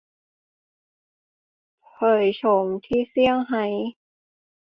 [1.87, 1.93] เผ
[2.23, 3.65] ยโฉมที่เซี่ยงไฮ้